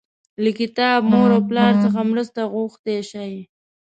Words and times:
له 0.43 0.51
کتاب، 0.59 0.99
مور 1.11 1.29
او 1.35 1.41
پلار 1.49 1.73
څخه 1.83 1.99
مرسته 2.11 2.41
غوښتی 2.53 2.97
شئ. 3.09 3.33